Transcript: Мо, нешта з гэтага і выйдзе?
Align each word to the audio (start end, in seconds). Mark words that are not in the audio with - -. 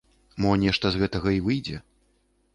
Мо, 0.45 0.53
нешта 0.63 0.91
з 0.95 1.03
гэтага 1.03 1.35
і 1.37 1.45
выйдзе? 1.51 1.77